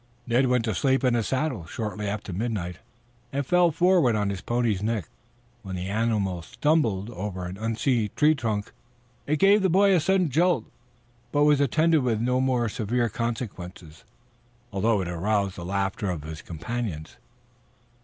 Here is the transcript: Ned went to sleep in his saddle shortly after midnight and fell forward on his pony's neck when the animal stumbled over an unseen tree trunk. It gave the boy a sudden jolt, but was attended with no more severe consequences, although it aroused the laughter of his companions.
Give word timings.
Ned 0.25 0.47
went 0.47 0.65
to 0.65 0.73
sleep 0.73 1.03
in 1.03 1.13
his 1.13 1.27
saddle 1.27 1.67
shortly 1.67 2.07
after 2.07 2.33
midnight 2.33 2.79
and 3.31 3.45
fell 3.45 3.69
forward 3.71 4.15
on 4.15 4.31
his 4.31 4.41
pony's 4.41 4.81
neck 4.81 5.07
when 5.61 5.75
the 5.75 5.89
animal 5.89 6.41
stumbled 6.41 7.11
over 7.11 7.45
an 7.45 7.55
unseen 7.55 8.09
tree 8.15 8.33
trunk. 8.33 8.71
It 9.27 9.37
gave 9.37 9.61
the 9.61 9.69
boy 9.69 9.93
a 9.93 9.99
sudden 9.99 10.31
jolt, 10.31 10.65
but 11.31 11.43
was 11.43 11.61
attended 11.61 12.01
with 12.01 12.19
no 12.19 12.41
more 12.41 12.67
severe 12.67 13.09
consequences, 13.09 14.03
although 14.73 15.01
it 15.01 15.07
aroused 15.07 15.55
the 15.55 15.63
laughter 15.65 16.09
of 16.09 16.23
his 16.23 16.41
companions. 16.41 17.17